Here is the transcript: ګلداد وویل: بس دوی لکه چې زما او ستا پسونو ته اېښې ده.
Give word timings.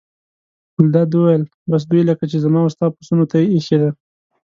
ګلداد 0.75 1.11
وویل: 1.13 1.43
بس 1.69 1.83
دوی 1.89 2.01
لکه 2.09 2.23
چې 2.31 2.37
زما 2.45 2.59
او 2.63 2.69
ستا 2.75 2.85
پسونو 2.95 3.25
ته 3.31 3.37
اېښې 3.53 3.77
ده. 3.81 3.89